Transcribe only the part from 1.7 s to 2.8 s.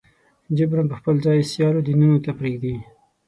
دینونو ته پرېږدي.